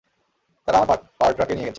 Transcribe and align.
তারা 0.67 0.77
আমার 0.77 0.99
পার্টরাকে 1.19 1.53
নিয়ে 1.53 1.65
গেছে। 1.65 1.69